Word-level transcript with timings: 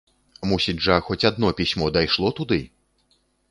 Мусіць 0.51 0.81
жа, 0.85 0.95
хоць 1.09 1.19
адно 1.29 1.53
пісьмо 1.61 1.93
дайшло 2.01 2.35
туды! 2.43 2.61